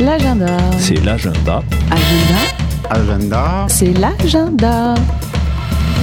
L'agenda. 0.00 0.56
C'est 0.78 1.04
l'agenda. 1.04 1.60
Agenda. 1.90 2.40
Agenda. 2.90 3.66
C'est 3.68 3.92
l'agenda. 3.98 4.94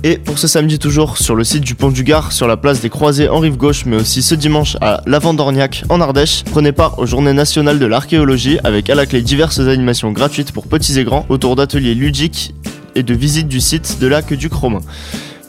Et 0.05 0.19
pour 0.19 0.39
ce 0.39 0.49
samedi 0.49 0.79
toujours 0.79 1.19
sur 1.19 1.35
le 1.35 1.45
site 1.45 1.63
du 1.63 1.75
Pont 1.75 1.91
du 1.91 2.03
Gard, 2.03 2.33
sur 2.33 2.47
la 2.47 2.57
place 2.57 2.81
des 2.81 2.89
Croisés 2.89 3.29
en 3.29 3.41
rive 3.41 3.57
gauche, 3.57 3.85
mais 3.85 3.97
aussi 3.97 4.23
ce 4.23 4.35
dimanche 4.35 4.77
à 4.81 5.03
Lavandorniac 5.07 5.85
en 5.89 6.01
Ardèche, 6.01 6.45
prenez 6.51 6.73
part 6.73 6.99
aux 6.99 7.07
Journées 7.07 7.33
nationales 7.33 7.79
de 7.79 7.87
l'archéologie 7.87 8.59
avec 8.65 8.89
à 8.91 8.95
la 8.95 9.07
clé 9.07 9.23
diverses 9.23 9.61
animations 9.61 10.13
gratuites 10.13 10.53
pour 10.53 10.67
petits 10.67 10.99
et 10.99 11.05
grands 11.05 11.27
autour 11.29 11.57
d'ateliers 11.57 11.95
ludiques 11.95 12.55
et 12.95 13.03
de 13.03 13.15
visites 13.15 13.49
du 13.49 13.61
site 13.61 13.99
de 14.01 14.07
lac 14.07 14.33
du 14.33 14.49
Chrome. 14.49 14.81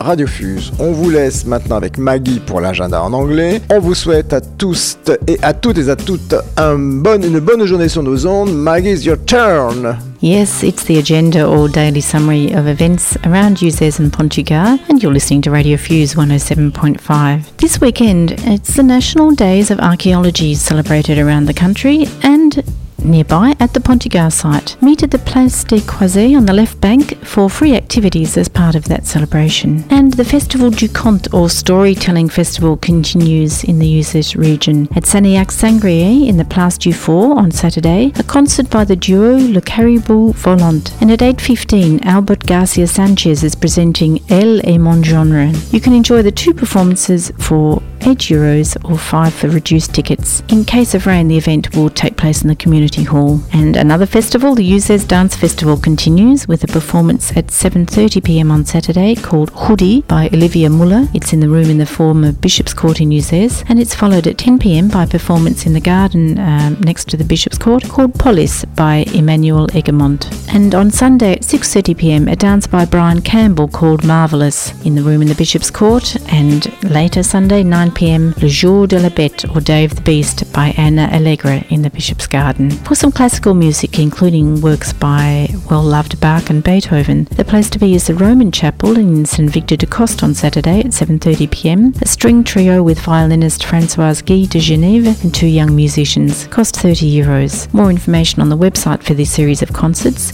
Radiofuse. 0.00 0.72
On 0.78 0.92
vous 0.92 1.10
laisse 1.10 1.46
maintenant 1.46 1.76
avec 1.76 1.98
Maggie 1.98 2.40
pour 2.40 2.60
l'agenda 2.60 3.02
en 3.02 3.12
anglais. 3.12 3.60
On 3.70 3.80
vous 3.80 3.94
souhaite 3.94 4.32
à 4.32 4.40
tous 4.40 4.98
et 5.26 5.38
à 5.42 5.54
toutes 5.54 5.78
et 5.78 5.88
à 5.88 5.96
toutes 5.96 6.34
un 6.56 6.76
bon, 6.78 7.22
une 7.22 7.40
bonne 7.40 7.64
journée 7.64 7.88
sur 7.88 8.02
nos 8.02 8.26
ondes. 8.26 8.52
Maggie, 8.52 8.90
it's 8.90 9.04
your 9.04 9.18
turn. 9.24 9.96
Yes, 10.20 10.62
it's 10.62 10.84
the 10.84 10.98
agenda 10.98 11.46
or 11.46 11.68
daily 11.68 12.00
summary 12.00 12.52
of 12.52 12.66
events 12.66 13.16
around 13.24 13.58
Uzes 13.58 14.00
and 14.00 14.10
Pontugar, 14.10 14.78
and 14.88 15.02
you're 15.02 15.12
listening 15.12 15.42
to 15.42 15.50
Radio 15.50 15.76
Fuse 15.76 16.14
107.5. 16.14 17.56
This 17.58 17.80
weekend, 17.80 18.34
it's 18.46 18.74
the 18.76 18.82
National 18.82 19.30
Days 19.32 19.70
of 19.70 19.78
Archaeology 19.78 20.54
celebrated 20.54 21.18
around 21.18 21.46
the 21.46 21.54
country, 21.54 22.06
and 22.22 22.64
nearby 23.06 23.54
at 23.60 23.72
the 23.72 23.80
Pontigar 23.80 24.32
site. 24.32 24.76
Meet 24.82 25.02
at 25.02 25.10
the 25.10 25.18
Place 25.18 25.64
des 25.64 25.80
Croisés 25.80 26.36
on 26.36 26.46
the 26.46 26.52
left 26.52 26.80
bank 26.80 27.16
for 27.24 27.48
free 27.48 27.74
activities 27.74 28.36
as 28.36 28.48
part 28.48 28.74
of 28.74 28.84
that 28.84 29.06
celebration. 29.06 29.84
And 29.90 30.12
the 30.14 30.24
Festival 30.24 30.70
du 30.70 30.88
Conte 30.88 31.32
or 31.32 31.48
Storytelling 31.48 32.28
Festival 32.28 32.76
continues 32.76 33.64
in 33.64 33.78
the 33.78 34.00
Uzes 34.00 34.36
region. 34.36 34.88
At 34.96 35.04
Saniac 35.04 35.50
Sangrier 35.50 36.26
in 36.28 36.36
the 36.36 36.44
Place 36.44 36.78
du 36.78 36.92
Fort 36.92 37.38
on 37.38 37.50
Saturday, 37.50 38.12
a 38.16 38.22
concert 38.22 38.68
by 38.70 38.84
the 38.84 38.96
duo 38.96 39.36
Le 39.36 39.60
Caribou 39.60 40.32
Volant. 40.32 40.92
And 41.00 41.10
at 41.10 41.20
8.15, 41.20 42.04
Albert 42.04 42.46
Garcia 42.46 42.86
Sanchez 42.86 43.42
is 43.42 43.54
presenting 43.54 44.20
El 44.30 44.60
et 44.64 44.78
Mon 44.78 45.02
Genre. 45.02 45.52
You 45.70 45.80
can 45.80 45.92
enjoy 45.92 46.22
the 46.22 46.32
two 46.32 46.54
performances 46.54 47.32
for 47.38 47.82
8 48.06 48.18
euros 48.18 48.76
or 48.88 48.96
5 48.96 49.34
for 49.34 49.48
reduced 49.48 49.92
tickets. 49.92 50.42
In 50.48 50.64
case 50.64 50.94
of 50.94 51.06
rain, 51.06 51.26
the 51.26 51.36
event 51.36 51.74
will 51.74 51.90
take 51.90 52.16
place 52.16 52.40
in 52.42 52.48
the 52.48 52.54
community 52.54 53.02
hall. 53.02 53.40
And 53.52 53.76
another 53.76 54.06
festival, 54.06 54.54
the 54.54 54.70
Uzes 54.70 55.06
Dance 55.08 55.34
Festival 55.34 55.76
continues 55.76 56.46
with 56.46 56.62
a 56.62 56.68
performance 56.68 57.36
at 57.36 57.48
7:30 57.48 58.22
p.m. 58.22 58.52
on 58.52 58.64
Saturday 58.64 59.16
called 59.16 59.50
Hoodie 59.50 60.02
by 60.02 60.28
Olivia 60.32 60.70
Muller. 60.70 61.08
It's 61.14 61.32
in 61.32 61.40
the 61.40 61.48
room 61.48 61.68
in 61.68 61.78
the 61.78 61.86
former 61.86 62.30
Bishop's 62.30 62.74
Court 62.74 63.00
in 63.00 63.10
Uzes, 63.10 63.64
and 63.68 63.80
it's 63.80 63.94
followed 63.94 64.28
at 64.28 64.38
10 64.38 64.60
p.m. 64.60 64.88
by 64.88 65.02
a 65.02 65.08
performance 65.08 65.66
in 65.66 65.72
the 65.72 65.80
garden 65.80 66.38
um, 66.38 66.80
next 66.80 67.08
to 67.08 67.16
the 67.16 67.24
Bishop's 67.24 67.58
Court 67.58 67.88
called 67.88 68.14
Polis 68.14 68.64
by 68.76 69.04
Emmanuel 69.14 69.66
Egermont. 69.68 70.22
And 70.54 70.76
on 70.76 70.92
Sunday 70.92 71.32
at 71.32 71.42
6:30 71.42 71.98
p.m. 71.98 72.28
a 72.28 72.36
dance 72.36 72.68
by 72.68 72.84
Brian 72.84 73.20
Campbell 73.20 73.66
called 73.66 74.04
Marvelous 74.04 74.60
in 74.86 74.94
the 74.94 75.02
room 75.02 75.22
in 75.22 75.28
the 75.28 75.34
Bishop's 75.34 75.72
Court, 75.72 76.14
and 76.30 76.70
later 76.84 77.24
Sunday 77.24 77.64
9 77.64 77.95
p.m. 77.96 78.34
Le 78.42 78.48
Jour 78.48 78.86
de 78.86 78.98
la 78.98 79.08
Bête 79.08 79.48
or 79.54 79.60
Day 79.60 79.84
of 79.84 79.94
the 79.94 80.02
Beast 80.02 80.52
by 80.52 80.74
Anna 80.76 81.08
Allegra 81.12 81.64
in 81.70 81.80
the 81.80 81.88
Bishop's 81.88 82.26
Garden. 82.26 82.70
For 82.70 82.94
some 82.94 83.10
classical 83.10 83.54
music, 83.54 83.98
including 83.98 84.60
works 84.60 84.92
by 84.92 85.48
well-loved 85.70 86.20
Bach 86.20 86.50
and 86.50 86.62
Beethoven, 86.62 87.24
the 87.36 87.44
place 87.44 87.70
to 87.70 87.78
be 87.78 87.94
is 87.94 88.06
the 88.06 88.14
Roman 88.14 88.52
Chapel 88.52 88.98
in 88.98 89.24
St 89.24 89.50
Victor 89.50 89.76
de 89.76 89.86
Coste 89.86 90.22
on 90.22 90.34
Saturday 90.34 90.80
at 90.80 90.92
7:30 90.92 91.50
p.m. 91.50 91.94
A 92.02 92.06
string 92.06 92.44
trio 92.44 92.82
with 92.82 93.00
violinist 93.00 93.62
Françoise 93.62 94.22
Guy 94.22 94.46
de 94.46 94.60
Genève 94.60 95.22
and 95.24 95.34
two 95.34 95.46
young 95.46 95.74
musicians 95.74 96.46
cost 96.48 96.76
30 96.76 97.10
euros. 97.10 97.72
More 97.72 97.90
information 97.90 98.42
on 98.42 98.50
the 98.50 98.58
website 98.58 99.02
for 99.02 99.14
this 99.14 99.32
series 99.32 99.62
of 99.62 99.72
concerts 99.72 100.30